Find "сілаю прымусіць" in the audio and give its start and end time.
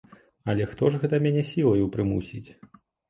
1.51-2.47